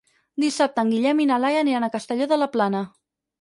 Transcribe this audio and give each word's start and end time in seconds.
Dissabte 0.43 0.81
en 0.87 0.93
Guillem 0.93 1.21
i 1.25 1.27
na 1.33 1.37
Laia 1.43 1.61
aniran 1.67 1.85
a 1.89 1.91
Castelló 1.97 2.29
de 2.33 2.41
la 2.41 2.49
Plana. 2.57 2.83